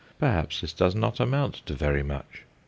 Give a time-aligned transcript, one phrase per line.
[0.17, 2.41] Perhaps this does not amount to very much.